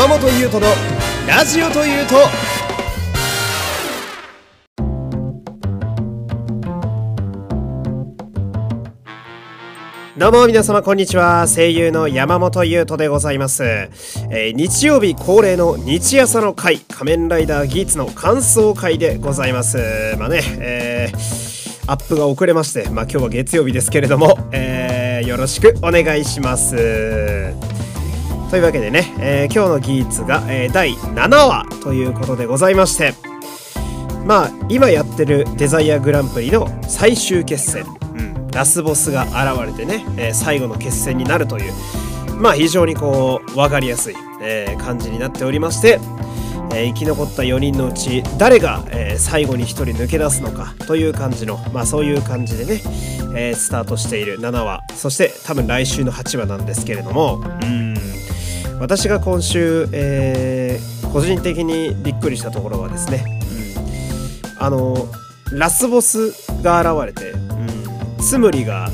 [0.00, 0.72] 山本優斗の
[1.28, 2.14] ラジオというと。
[10.16, 11.46] どうも皆様こんにちは。
[11.46, 19.76] 声優の山本優斗でございます、えー、日曜日恒例の日朝の会仮面ライダーギーツの感想会でございます。
[20.18, 27.69] まあね、えー、アップが遅れまして、まあ、今日は月曜日ですけれども、えー、よろしくお願いします。
[28.50, 33.14] というわけでね、えー、今日のギーツが、えー、第7話ということでございまして
[34.26, 37.84] まあ今やってるデザイアグランプリの最終決戦
[38.16, 41.72] うんラスボスが現れてね、えー、最後の決戦になるという
[42.40, 46.00] まあ非常にこう分かりやすい、え、感じになっておりまして、
[46.74, 52.80] え、生き残った4人のうち誰が、え、最後に1人抜け出すのかという感じのまあそういう感じでね、
[53.36, 58.09] え、スタートしている7話そして多分来週の8話なんですけれどもうん。
[58.80, 63.24] 私が今週、えー、個人的にびっくりしたところはですね、
[64.56, 65.06] うん、あの
[65.52, 66.30] ラスボス
[66.62, 67.34] が現れて
[68.22, 68.88] ツムリが、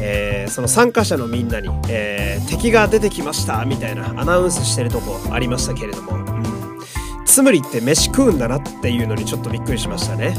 [0.00, 6.44] えー、その参加者のみんなに、えー、敵が出てきましたみたいなアナウンスしてるとこありましたけれども、うん、
[7.24, 10.34] ツムリって飯食うんだなっていうのにちょっとびっくりしましたね。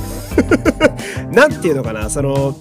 [1.32, 2.54] なんていうのかなその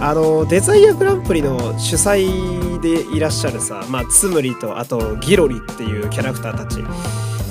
[0.00, 6.82] あのデザイアグランプリの主催でいらっしゃるさ、まあ、ツムリとあとギロリっていうキャラクターたち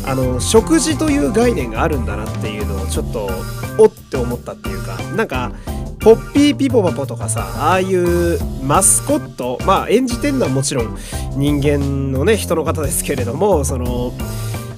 [0.05, 3.29] あの食事という概念があるんだなっていうのをちょっと
[3.77, 5.51] おって思ったっていうかなんか
[5.99, 10.97] ポッピーピポパポとかさああいうマスコットまあ演じてんのはもちろん
[11.35, 14.11] 人間のね人の方ですけれどもその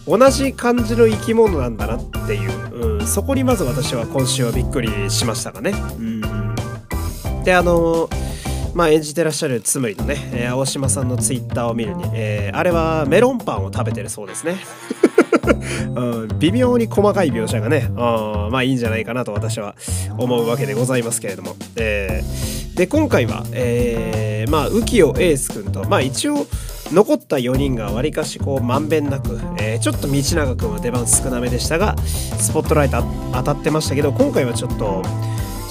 [0.07, 5.71] 同じ感じの生き物なんだなっていう、うん、そこにまず私は今週はびっくりしましたがね。
[5.97, 6.21] うん、
[7.43, 8.09] であの
[8.73, 14.57] まあ演じてらっしゃるつむりのね、えー、青島さんのツイッターを見るに、えー、あれはメロンパンを食べてるそうですね。
[15.95, 19.75] うん、微妙に細かい描写がね、あまあいいんじゃないかなと私は
[20.17, 21.55] 思うわけでございますけれども。
[21.75, 26.45] えー、で、今回は、えー、まあ、浮世エース君と、まあ一応、
[26.93, 33.01] 残った4人がわりかしこうまんべんなく、えー、ちょっと道永君は出番少なめでしたがスポットライト
[33.31, 35.01] 当たってましたけど今回はちょっと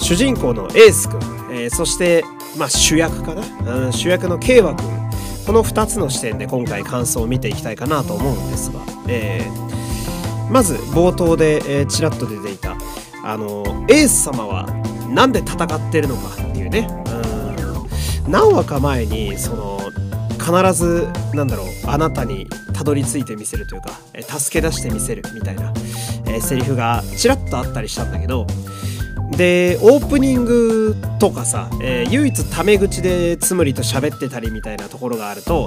[0.01, 2.25] 主人公のエース君、えー、そして、
[2.57, 5.01] まあ、主役かな、うん、主役の慶和君。
[5.47, 12.77] この2つの視点で今回感想を見ていきたいかなと思うんですが、えー、まず冒頭で、えー、ちらっと出ていた
[13.25, 14.67] あのエース様は
[15.09, 16.87] 何で戦ってるのかっていうね。
[18.27, 18.31] うん。
[18.31, 19.81] 何話か前にその
[20.39, 25.73] 必ずなんだろうあなたにたどり着いてみせるというか、え助け出してみせるみたいな、
[26.27, 28.47] えー、セリフがちらっとあったりしたんだけど
[29.41, 35.67] でオープニングとかさ、えー、唯一タメ口でつむりと喋ってたりみたいなところがあると、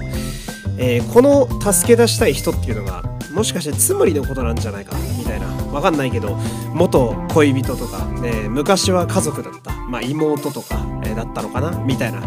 [0.78, 3.02] えー、この助け出したい人っていうのが
[3.32, 5.48] もしかしてつむりのことなんじゃないかみたいな。
[5.74, 6.38] わかんないけど
[6.76, 12.22] 元恋人とか、ね、昔は家族だった、まあ、妹とか、え、だったのかなみたいな、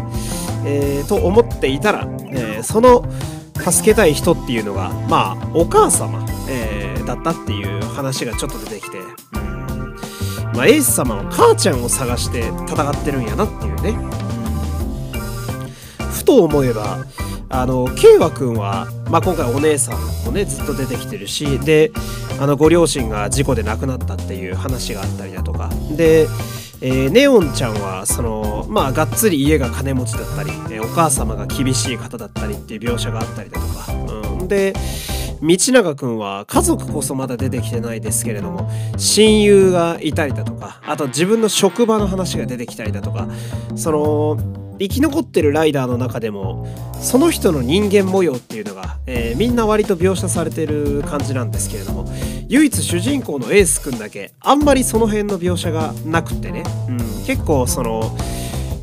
[0.65, 3.05] え、と思っていたら、え、その
[3.55, 8.99] 助けたい人っていうのがまあお母様、えー、だったっていう話がちょっと出てきて、
[10.57, 13.93] まあ、エース様は母ちゃんを探して戦ってるんやなっていうね、
[16.13, 17.05] ふと思えば
[17.49, 21.93] あの慶和くんは、まあ、今回お姉さんもねずっと出てきてるしで
[22.41, 25.71] あのご両親が事故で亡くなったっていう話があったりだとか。
[25.97, 26.27] で、
[26.81, 34.75] えー、ネオンちゃんはそのまあがっつり家が金持ちだったり、え、お母様が厳しい方だったりっていう描写があったりだとか、うん、で
[35.43, 43.29] 道永くんは家族こそまだ出てきてないですけれども親友がいたりだとかあと自分の職場の話が出てきたりだとか
[43.77, 44.39] その
[44.79, 46.67] 生き残ってるライダーの中でも
[47.01, 52.07] その人の人間模様っていうのが、えー、みんな割と描写されてる感じなんですけれども
[52.49, 58.17] 唯一主人公のエースくんだけあんまりその辺の描写がなくってね、うん、結構その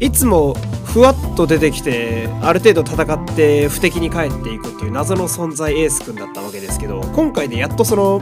[0.03, 0.53] いつも
[0.85, 8.21] ふわっと出てきてある程度戦って不敵に帰っていくっていう謎の存在エースくんだったわけですけど今回でやっとその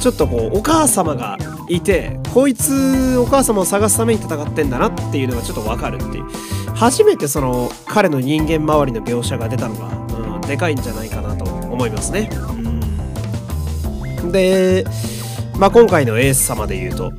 [0.00, 1.38] ちょっとこうお母様が
[1.68, 6.24] いてこいつお母様を探すために戦ってんだなっていうのがちょっとわかるっていう
[6.74, 9.86] 初めてその彼の人間周りの描写が出たのが、
[10.34, 12.28] うん、でかいんじゃないかなと思いますね。
[14.20, 14.84] うん、で、
[15.56, 17.12] まあ、今回のエース様で言うと、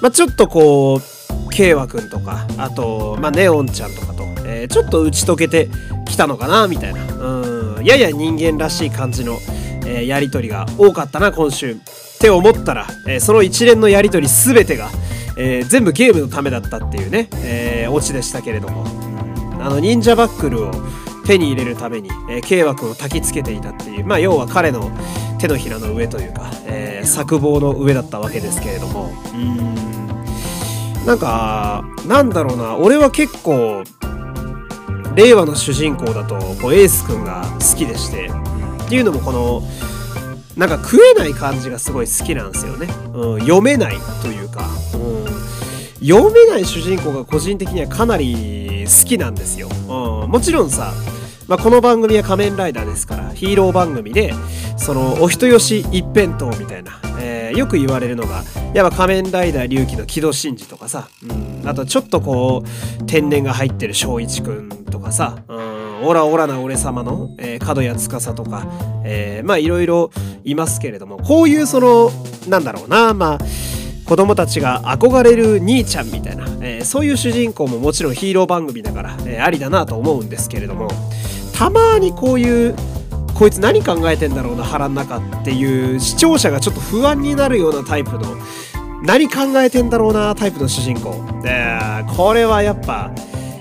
[0.00, 1.11] まあ、ちょっとこう
[1.52, 5.68] 慶和くんとかあと、まあ、ネオンちゃんとかと、えー、ちょっと打ち解けて
[6.06, 9.38] きたのかなみたいな、うん、やや人間らしい感じの、
[9.86, 11.72] えー、やり取りが多かったな今週。
[11.72, 11.76] っ
[12.24, 14.90] て思ったら、えー、その一連のやり取り全てが
[15.36, 18.84] えー、全部ゲームのためだったっていうね、えー、オチでしたけれども、
[19.60, 20.70] あの忍者バックルを
[21.26, 24.90] 手に入れるために、えー、慶和君を焚きつけていたっていうまあ要は彼の
[25.38, 29.10] 手のひらの上というか、えー、作望の上だったわけですけれども。
[29.32, 30.11] うん。
[31.06, 32.76] なんかなんだろうな。
[32.76, 33.84] 俺は結構
[35.14, 38.30] 令和の主人公だとこうエース君が好きでして。
[38.92, 39.62] っていうのもこの
[40.54, 45.24] なんか食えない感じがすごい好きなんですよね、うん、読めないというか、う
[46.04, 50.92] ん、読めない主人公が個人的にはかなり好きなんですよ、うん、もちろんさ
[51.48, 54.32] まあ、この番組は仮面ライダーですからヒーロー番組で
[54.76, 58.42] そのお人よし一辺倒みたいな、え、よく言われるのが
[58.74, 61.26] やっぱ仮面ライダー龍騎の木戸真治とかさ、う
[61.64, 68.66] ん、あとちょっとこう天然が入ってる正一くんとかさ、うん、オラオラな俺様の、えー、角谷司とか、
[69.04, 70.10] えー、まあいろいろ
[70.44, 72.10] いますけれどもこういうその
[72.48, 73.38] なんだろうなまあ
[74.04, 80.88] 子供たちが憧れる兄ちゃんみたいな、えー、そういう主人公ももちろんヒーロー番組だから、えー、ありだなと思うんですけれども
[81.54, 82.76] たまにこういう
[83.42, 88.36] こいつ何考えてんだろうな腹の中っていう視聴者がちょっと不安になるようなタイプの
[89.02, 91.16] 何考えてんだろうなタイプの主人公。
[91.42, 91.76] で
[92.16, 93.10] これはやっぱ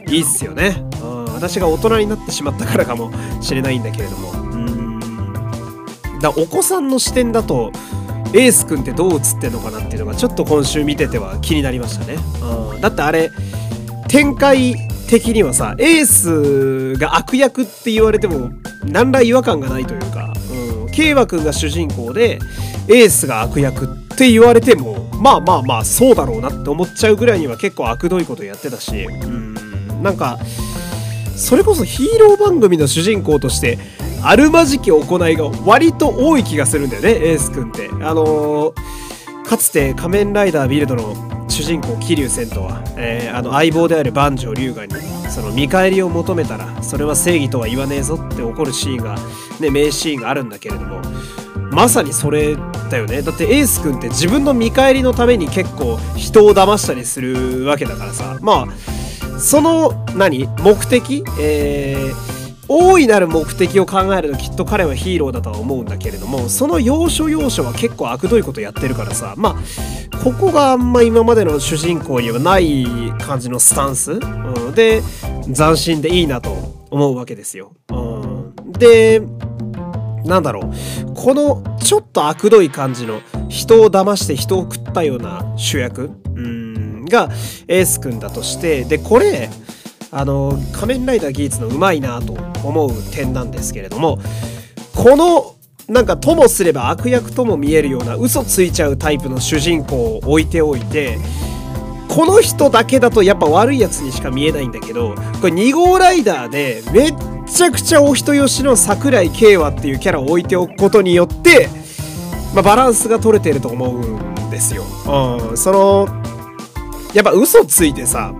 [0.08, 3.12] いいっすよね、うん、私が大人になってしまったからかも
[3.42, 4.32] しれないんだけれども。
[4.34, 6.20] うん。
[6.20, 7.72] だお子さんの視点だと
[8.36, 12.20] エース君ってどう映ってんのかなっていうのがちょっと今週見てては気になりましたね、
[12.74, 13.32] うん、だってあれ
[14.08, 14.76] 展開
[15.10, 18.52] 的にはさエースが悪役って言われても
[18.86, 22.40] 何ら違和感がないというか、うん、慶和君が主人公で
[22.88, 30.40] エースが悪役って言われてもまあまあまあそうだろうなって思っちゃうぐらいには結構悪どいことやってたし、うん、なんか
[31.36, 33.78] それこそヒーロー番組の主人公として
[34.24, 37.90] あるまじき行いが割と多い気がするんだよねエース君って。
[38.04, 38.74] あのー、
[39.48, 44.94] かつて仮面ライダービルドの主人公桐生千とは、えー、あの相棒である万丈龍河に
[45.32, 49.16] その見返りを求めたらそれは正義とは言わねえぞって怒るシーンが、
[49.60, 51.02] ね、名シーンがあるんだけれども
[51.72, 52.58] まさにそれ
[52.90, 53.22] だよね。
[53.22, 58.38] だってエース君って自分の見返りのために結構人を騙したりするわけだからさ。
[58.42, 60.50] まあその何？
[60.62, 61.24] 目的？
[61.40, 69.58] えー大いなる目的を考えるときっと彼はヒーローだとは思うんだけれどもその要所要所は結構悪どいことやってるからさま
[70.14, 72.86] あここがあんま今までの主人公にはない
[73.20, 74.18] 感じのスタンス、う
[74.72, 75.02] ん、で
[75.54, 76.52] 斬新でいいなと
[76.90, 77.74] 思うわけですよ。
[77.90, 79.22] うん、で
[80.24, 81.14] なんだろう。
[81.16, 86.12] このちょっと悪どい感じの人を騙して人を食ったような主役？
[86.36, 86.72] うん。
[87.06, 87.30] が
[87.68, 89.50] エース君だとしてでこれ
[90.12, 94.20] あの仮面ライダーギーツのうまいなと思う点なんですけれども
[94.94, 95.56] この
[95.88, 101.18] なんかともすれば悪役とも見えるような嘘ついちゃうタイプの主人公を置いておいて
[102.08, 107.16] この人だけだとやっぱ悪いやつにしか見えないんだけどこれ2号ライダーでめっ
[107.48, 111.70] ちゃくちゃお人よしの桜井慶和っていうキャラを置いておくことによって、
[112.54, 114.84] まあ、バランスが取れてると思うんですよ。
[114.84, 116.08] うん、その
[117.14, 118.34] やっぱ嘘ついてさ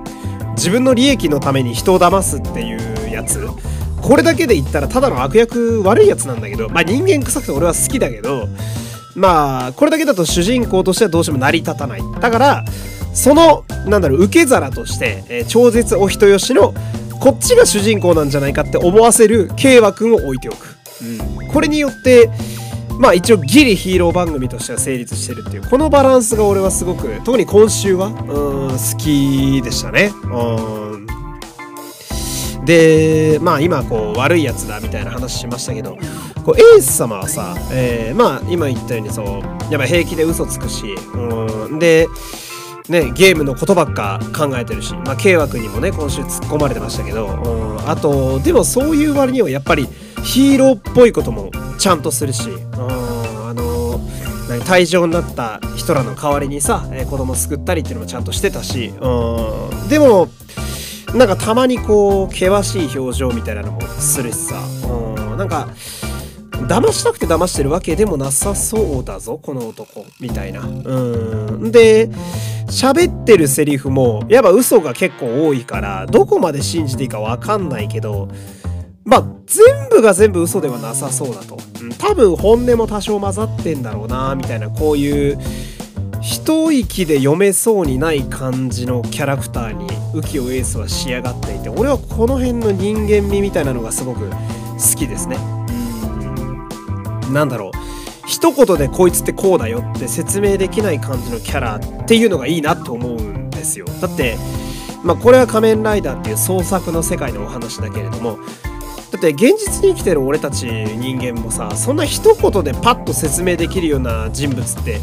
[0.62, 3.48] 自分の利益のために人を騙すっていうやつ。
[4.00, 8.48] これだけで言ったらただの悪役悪いやつなんだけどまあ人間臭くて俺は好きだけど
[9.16, 12.02] まあこれだけだと主人公としてはどうしても成り立たない。
[12.20, 12.66] だから
[13.16, 16.76] そのなんだろう受け皿として、えー、超絶お人よしの
[17.20, 20.78] こっちが主人公なんじゃないかって思わせる慶和くんを置いておく、
[21.40, 22.30] うん、これによって
[23.02, 28.16] まあ一応ギリヒーロー番組としては成立してるっていうこのバランスが俺はすごく特に今週はうん
[28.70, 30.12] 好きでしたね。
[30.26, 32.66] うん。
[32.66, 35.98] でまあ今こう悪いやつだみたいな話しましたけど
[36.46, 39.26] こうエース様はさ、えー、まあ今言ったようにそう
[39.72, 41.80] やっぱ平気で嘘つくしうん。
[41.80, 42.08] で
[42.90, 49.88] ね、ゲームのことばっか考えてるし、まあ、慶和君にもね、今週突っ込まれてましたけど、うん、あと、でもそういう割にはやっぱり
[50.24, 54.00] ヒーローっぽいこともちゃんとするし、うん、あの
[54.66, 60.28] 退場になった人らの代わりにさ、えー、子供救ったりっていうのもちゃんとしてたし、うん、でも
[61.16, 65.70] なんかたまにこう険しい表情みたいなのもするしさ、うん、なんか
[66.68, 70.62] 騙したくて騙してるわけでもなさそうだぞこの男みたいな。
[70.62, 72.10] うんで
[72.72, 78.30] 喋ってるセリフもやっぱ嘘が結構多いからどこまで信じていいか分かんないけど
[79.04, 85.38] まあ全部が全部嘘ではなさそうだと、うん、多分本音も多少混ざってんだろうなみたいなこういう
[86.22, 94.36] 一息で読めそうにない感じのキャラクターに浮世エースは仕上がっていて俺はこの辺の人間味みたいなのがすごく好
[94.96, 95.38] きですね。
[97.28, 97.34] うん。
[97.34, 98.01] なんだろう。
[98.32, 103.86] 一言でこいつってこうだよって説明できない感じのキャラっていうのがいいなと思うんですよ。
[104.00, 104.38] だって
[105.04, 108.38] まあこれは仮面ライダーっていう創作の世界のお話だけれども
[109.12, 115.02] だって現実に生きてる俺たち人間もさそんな一言でパッと説明できるような人物って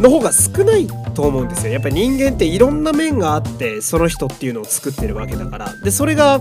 [0.00, 1.72] の方が少ないと思うんですよ。
[1.72, 5.74] やっぱり人間っていろんな面があってその人っていうのを作ってるわけだから。
[5.82, 6.40] でそれが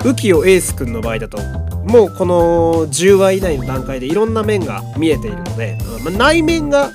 [0.00, 1.38] 浮世エース君の場合だと
[1.84, 6.90] もうこの10話以内の段階でいろんな面が見えているので、まあ、内面が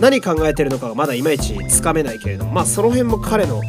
[0.00, 3.60] 何考えてるのかがまだいまいちつかめないけれどもまあその辺も彼の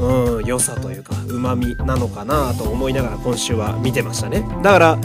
[0.00, 4.40] うん良さというかうまみなのかなと思いながら今週は見てましたね。
[4.62, 4.98] だから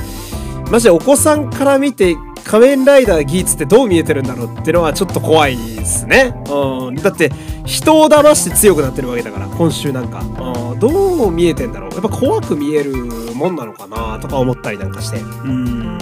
[0.71, 2.15] マジでお子さんから見て
[2.47, 6.33] 仮面ライダーギーツってどう見えてるんだろうってのはちょっと怖いですね。
[6.49, 6.95] うん。
[6.95, 7.29] だって
[7.65, 10.21] 人を騙して強くなってるわけだから、今週なんか。
[10.21, 10.79] うん。
[10.79, 12.93] どう見えてんだろうやっぱ怖く見える
[13.35, 15.17] もんなのかなとか思ったりなんかして。
[15.19, 15.97] うん。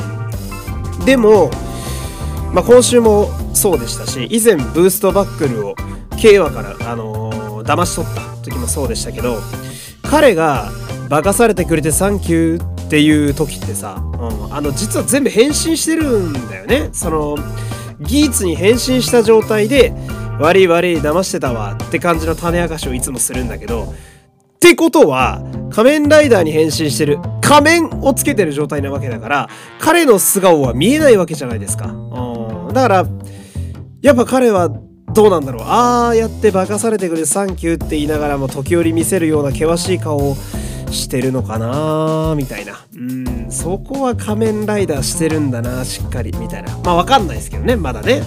[1.05, 1.49] でも、
[2.53, 5.75] まあ、今週もそうでしたし、以前ブーストバックルを
[6.17, 9.37] 慶和から、あのー、騙し取った時もそうでしたけど、
[10.03, 10.71] 彼が
[11.09, 16.87] 化かされてくれてサンキューってていう時ってさ、うん、あの実は全部変身してるんだよね。
[16.93, 17.35] その
[17.99, 19.91] ギーツに変身した状態で
[20.39, 29.49] 悪い悪い騙してたわって感じの種明かしをいつもするんだけどってことは仮面ライダーに変身してる仮面をつけてる状態なわけだから
[29.79, 33.05] 彼の素顔は見えないわけじゃないですか、うん、だから
[34.01, 35.63] やっぱ彼はどうなんだろう。
[35.63, 40.35] ああやって化かされてくるサンキューって言いながらも時折見せるような険しい顔を
[40.95, 42.85] してるのかなみたいな。
[42.95, 46.77] うんそこは仮面ライダーしてるんだなしっかりみたいな。
[46.83, 48.23] まあわかんないですけどねまだね。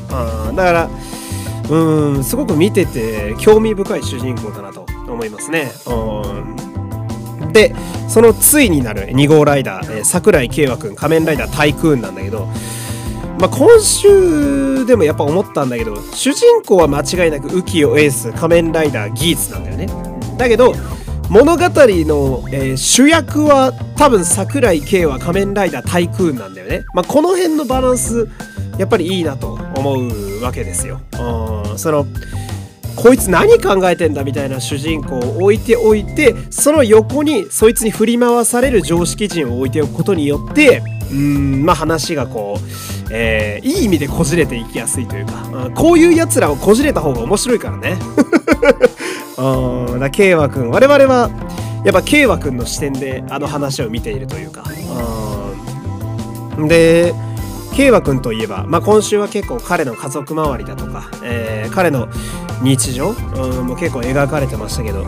[0.48, 0.90] うんだから
[1.70, 5.72] うんすごく見てて興味深い主人公だなと思いますね。
[5.86, 7.52] うん。
[7.52, 7.74] で
[8.08, 12.46] そのついになる2号ライダー、えー、桜井慶和くん仮面ライダータイクーンなんだけど
[13.38, 19.86] まあ、今週でもやっぱ思ったんだけど主人公は間違いなく浮世エース仮面ライダーギーツなんだよね。
[20.36, 20.74] だけど
[21.30, 26.84] 物語の、えー、主役は多分桜井慶は仮面ライダータイクーンなんだよね。
[26.94, 28.28] まあ、この辺のバランス
[28.78, 31.00] やっぱりいいなと思うわけですよ。
[31.12, 32.06] うん、その
[32.96, 40.82] こいつ何考えてんだみたいな主人公を置いておいてその横にそいつに振り回される常識人を置いておくことによって
[41.12, 47.98] うんまあ話がこう、えー、いい意味でこじれていきやすいというか、うん、こういうやつらをこじれた方が面白いからね。
[49.38, 51.30] うん、だ慶和くん我々は
[51.84, 54.64] やっぱ慶和くんの視点であの話を見ているというか。
[56.56, 56.68] うん。
[56.68, 57.14] で
[57.78, 62.08] 慶和くんといえば、まあ、今週は結構彼の家族周りだとか、えー、彼の
[62.60, 65.06] 日常、うん、も結構描かれてましたけど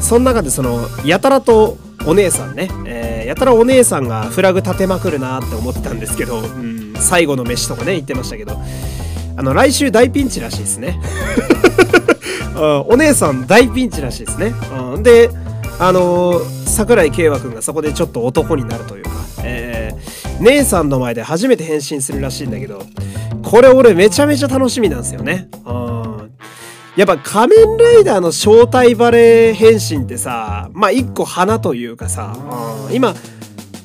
[0.00, 8.60] その中でそのやたらとお姉さんね、えー、やたらお姉さんがフラグ立てまくるなって思ってたんですけど、うん、最後の飯とかね言ってましたけど
[9.36, 10.98] あの来週大ピンチらしいですね
[12.58, 14.52] うん、お姉さん大ピンチらしいですね。
[14.94, 15.30] うん、で、
[15.78, 19.10] あのー、桜井慶和くんがそこでちょっと男になるというか、
[19.44, 22.82] えー、姉さんの前で初めて変身するらしいんだけど、
[23.42, 25.48] これ俺めちゃめちゃ楽しみなんですよね。
[25.64, 26.32] うん、
[26.96, 32.36] やっぱ仮面ライダーの正体バレー変身ってさ、まあ一個花というかさ、
[32.88, 33.14] うん、今、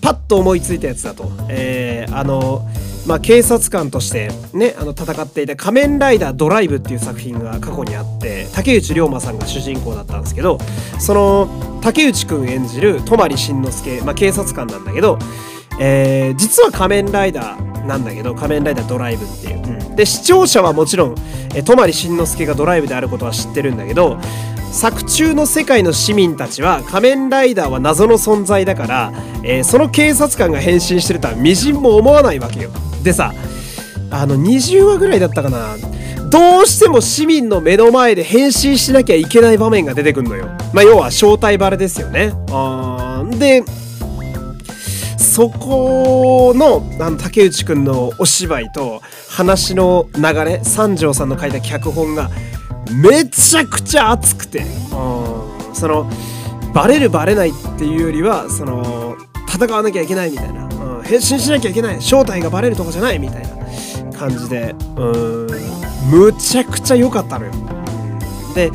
[0.03, 2.67] パッと思いついたやつだと、えー、あの
[3.05, 10.57] まあ、警察官としてねあの戦っていた「仮面ライダードライブ」っていう作品が過去にあって竹内涼真さんが主人公だったんですけど
[10.99, 15.19] その竹内くん演じる泊慎之介、まあ、警察官なんだけど、
[15.81, 21.15] えー、実は仮面ライダーなんだけど仮面ライダードライブっていう、で視聴者はもちろん
[21.65, 24.17] 泊慎之介がドライブであることは知ってるんだけど
[24.73, 29.13] 作中の世界の市民たちは仮面ライダーは謎の存在だから、
[29.43, 32.71] えー、その警察官が変身してるとはみじんも思わないわけよ。
[33.03, 33.33] でさ
[34.09, 35.75] あの20話ぐらいだったかな
[36.29, 40.47] どうしても市民の目の前で変身しなきゃいけない場面が出てくんのよ。
[40.73, 42.33] まあ、要は正体バレですよね。
[42.49, 43.63] あで、
[45.17, 52.31] そこのあの竹内くんのお芝居と話の流れ、三条さんの書いた脚本が
[52.93, 54.63] めちゃくちゃ熱くて、
[55.73, 56.09] その、
[56.73, 59.15] バレるバレないっていうよりは、その、
[59.47, 60.69] 戦わなきゃいけないみたいな。
[61.03, 62.01] 変身しなきゃいけない。
[62.01, 64.17] 正体がバレるとかじゃないみたいな。
[64.17, 64.75] 感じで。
[64.95, 65.47] うん。
[66.09, 67.51] むちゃくちゃ良かったのよ。
[68.53, 68.71] で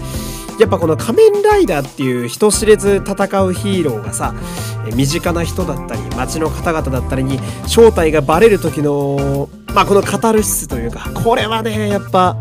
[0.59, 4.35] やっぱこの仮面ライダーっていう人知れず戦うヒーローがさ
[4.95, 12.37] 身近な人だったり街の方々だったりに正体がバレる時のまあこのカタルシスというかこれはねやっぱ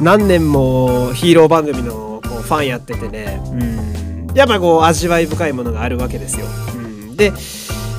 [0.00, 6.46] 何年もヒーロー番組のこうファンやっててねうんやっぱこう味わい深いものがあるわけですよ。
[6.74, 7.32] うん、で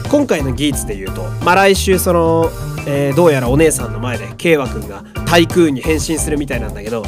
[0.10, 2.50] 今回のギーツで言うと、まあ、来週その、
[2.88, 7.03] えー、どうやらお姉さんの前で慶和くんが対空に変身するみたいなんだけど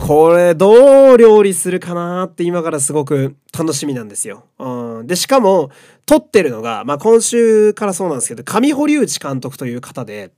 [0.00, 4.44] これどう料理するかなって今からすごく楽しみなんですよ。
[4.58, 5.70] うん、で、しかも、
[6.06, 10.32] 撮ってるのが、まあ、今週からそうなんですけど、上堀内監督という方で、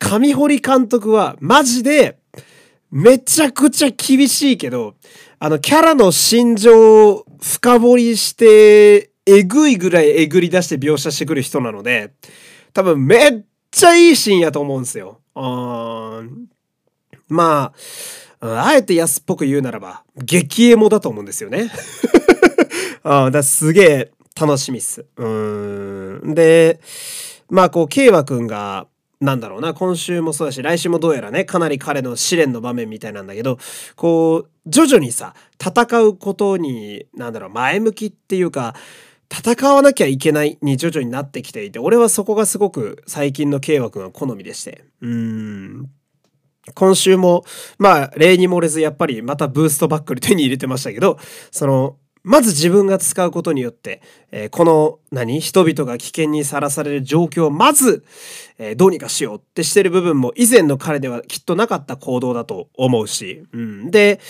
[0.00, 2.18] 上堀監督はマジで、
[2.92, 4.96] めちゃくちゃ厳しいけど、
[5.38, 12.12] あの、キャラの心情を深掘りして、えぐいぐらいえぐり出して描写してくる人なので、
[12.74, 15.20] 多分めっちゃいいシーンやと思うんですよ。
[15.34, 16.48] うん。
[17.28, 17.72] ま
[18.40, 21.70] あ、あえて安っぽく言うならば、激エモだと思うんですよね。
[23.04, 25.06] あだすげえ楽しみっす。
[25.16, 26.34] うん。
[26.34, 26.78] で、
[27.48, 28.86] まあこう、慶和くんが、
[29.22, 33.58] なんだろうな、今週もそうだし、来週もどうやらね、かなり彼の試練の場面みたいなんだけど、
[33.94, 38.74] こう、徐々にさ、戦うことに、なんだろう、前向きっていうか、
[39.32, 44.84] 戦わなきゃいけないに徐々になってきていて、俺はそこがすごく最近の慶和くんは好みでして。
[45.00, 45.86] うん。
[46.74, 47.44] 今週も、
[47.78, 51.18] まあ、例に漏れずやっぱりまたブーストバックル手に入れてましたけど、
[51.50, 54.00] その、まず自分が使うことによって、
[54.30, 58.04] えー、この何人々が危険にさらされる状況をまず、
[58.58, 64.20] えー、どうにかしようってしてる部分も以前の彼ではきっとなかった行動だと思うし、うん、で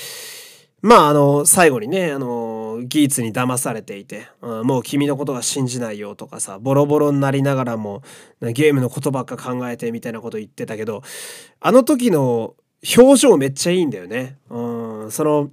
[0.80, 8.02] まああの最後にねあのギーツに騙されていて、うん、もう君のことは信じないよとかさボロボロになりながらも
[8.40, 11.02] ゲームのことばっか考えてみたいなこと言ってたけど
[11.60, 12.54] あの時の
[12.96, 14.38] 表情めっちゃいいんだよね。
[14.50, 15.50] うん、その、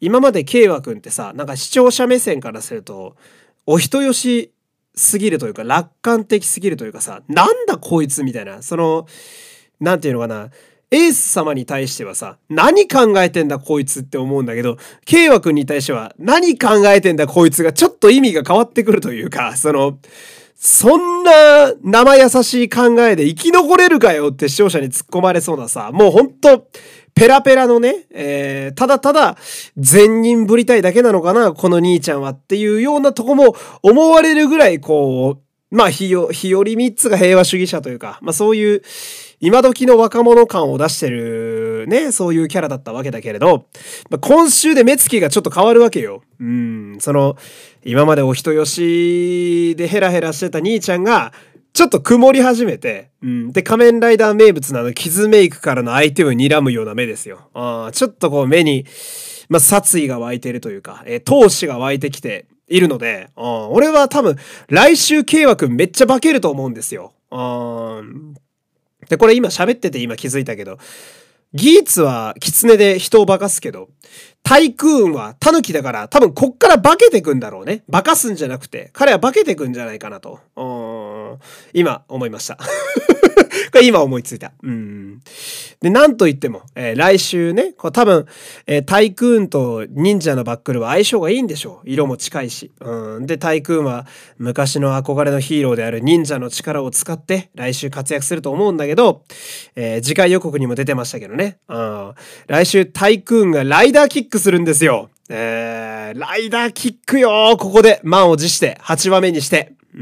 [0.00, 3.16] 今まで慶和くんってさ、なんか視聴者目線からすると、
[3.66, 4.52] お人よし
[4.94, 9.06] すぎるというか、楽観的すぎるというかさ、なんだこいつみたいな、その、
[9.80, 10.50] なんていうのかな、
[10.90, 19.98] エース様に対してはさ、何考えてんだこいつって思うんだけど、慶和くんに対しては、何考えてんだこいつがちょっと意味が変わってくるというか、その、
[20.54, 26.68] そんな生優しい考えで生き残れるかよって視聴者に突っ込まれそうなさ、もうほんと、
[27.22, 29.36] ペラペラのね、えー、ただただ
[29.76, 38.82] 善人ぶりたいだけなのかな、この兄ちゃんはっていうようなとこも思われるぐらい、こう、まあ、日よ、日和三つが平和主義者というか、まあそういう、
[39.38, 43.66] 今時の若者感を出してるね、そういうキャラだったわけだけれど、
[44.10, 46.24] まあ、今週で目つきがちょっと変わるわけよ。
[46.40, 47.36] うん、その、
[47.84, 51.32] 今までお人よしでヘラヘラしてた兄ちゃんが、
[51.72, 53.52] ちょっと曇り始めて、うん。
[53.52, 57.48] で、仮面ライダー名物なの、傷メイクからの相手を睨むような目ですよ。
[57.54, 58.84] あちょっとこう目に、
[59.48, 64.36] まあ、殺意が湧いてるというか、えー、闘志が湧いてきているので、俺は多分、
[64.68, 67.12] 来週、慶和くんめっちゃ化けると思うんですよ。
[69.08, 70.78] で、これ今喋ってて今気づいたけど、
[71.54, 73.88] ギーツは狐で人を化かすけど、
[74.42, 77.82] タイクーンはタヌキだから多分こっから化けてくんだろうね。
[77.90, 80.40] 化かすんじゃなくて、彼は化けてくんじゃないかなと。
[81.72, 82.58] 今思いました。
[83.72, 84.52] これ今思いついた。
[84.62, 85.20] うん。
[85.80, 88.26] で、なんと言っても、えー、来週ね、こう多分、
[88.66, 91.90] えー、タイクーンと忍者のバックルは相性がいいんでしょう。
[91.90, 92.70] 色も近いし。
[92.80, 93.26] うん。
[93.26, 94.06] で、タイクーンは
[94.38, 99.24] 昔の憧れのヒーローである忍者の力を使って来週活躍すると思うんだけど、
[99.74, 101.58] えー、次回予告にも出てましたけどね。
[101.68, 102.12] うん。
[102.46, 105.10] 来週タイクーンがライダーキックするんですよ。
[105.28, 109.72] えー、ライダーキックよここで満を持して8話目にして。
[109.94, 110.00] うー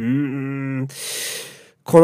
[1.82, 2.00] こ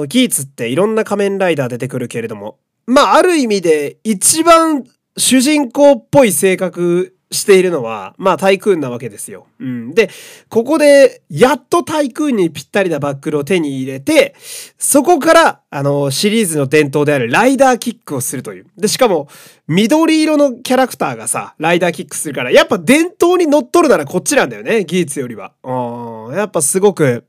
[0.00, 4.84] のギーツっていろんな仮面ライダー出てくるけれども、まあある意味で一番
[5.16, 9.46] 主人公っぽい性格しているのは、まあタイクーンなわけですよ。
[9.60, 9.94] うん。
[9.94, 10.08] で、
[10.48, 14.34] ここで、やっとタイクーンにぴったりなバックルを手に入れて、
[14.78, 18.66] そこから、あの、シリーズの伝統であるライダーキックをするという。
[18.78, 19.28] で、しかも、
[19.66, 25.52] 緑色のキャラクターがさ、ライダーキックするから、やっぱ伝統に乗っ取るならこっちなんだよね、ギーツよりは。
[25.62, 26.34] うん。
[26.34, 27.26] やっぱすごく、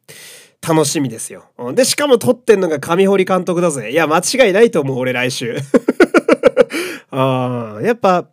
[0.67, 1.45] 楽しみですよ。
[1.73, 3.91] で、しかも撮ってんのが上堀監督だぜ。
[3.91, 5.57] いや、間違いないと思う、俺来週。
[7.11, 8.27] あやっぱ、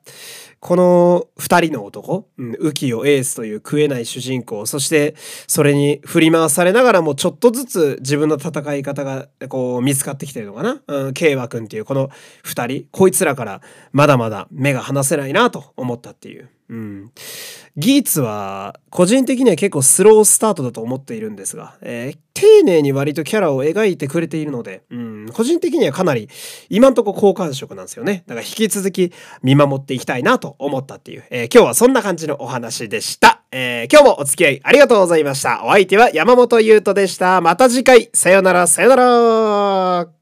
[0.66, 5.14] この二人の男、うん、浮世エースという食えない主人公、そして
[5.46, 10.82] それに振り回されながらもちょっとずつ自分の戦い方がこう見つかってきてるのかな。
[10.88, 12.10] うん、慶和くんっていうこの
[12.42, 13.60] 二人、こいつらから
[13.92, 16.48] まだまだ目が離せないなと思ったっていう。
[16.68, 17.12] うん。
[17.76, 26.28] ギーツは個人的には結構スロースタートだと思っているんですが、えー、丁寧に割とキャラを描いてくれているので、うん、個人的にはかなり
[26.70, 28.24] 今んとこ好感触なんですよね。
[28.26, 33.42] だから引き続き見守っていきたいなと思ったっていう、えー、今日はそんな感じのお話でした。
[33.52, 35.62] えー、今日もお付き合いありがとうございました。
[35.64, 37.40] お相手は山本優斗でした。
[37.42, 40.15] また次回、さよなら、さよなら。